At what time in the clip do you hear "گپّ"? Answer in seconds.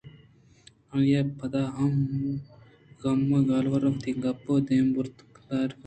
4.23-4.45